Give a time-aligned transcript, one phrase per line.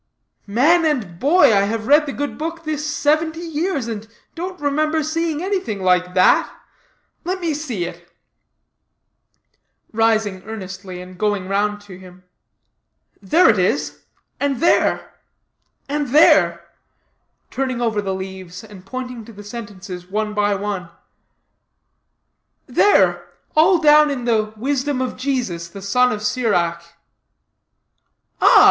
[0.47, 5.03] Man and boy, I have read the good book this seventy years, and don't remember
[5.03, 6.51] seeing anything like that.
[7.23, 8.11] Let me see it,"
[9.93, 12.23] rising earnestly, and going round to him.
[13.21, 14.01] "There it is;
[14.39, 15.19] and there
[15.87, 16.65] and there"
[17.51, 20.89] turning over the leaves, and pointing to the sentences one by one;
[22.65, 26.95] "there all down in the 'Wisdom of Jesus, the Son of Sirach.'"
[28.41, 28.59] "Ah!"